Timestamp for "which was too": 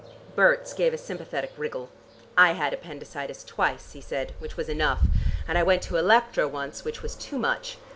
6.83-7.37